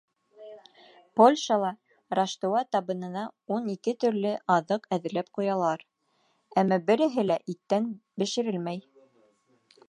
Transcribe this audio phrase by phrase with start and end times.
[1.19, 1.67] -Польшала
[2.19, 3.25] Раштыуа табынына
[3.57, 5.85] ун ике төрлө аҙыҡ әҙерләп ҡуялар,
[6.63, 7.89] әммә береһе лә иттән
[8.25, 8.83] бешерелмәй.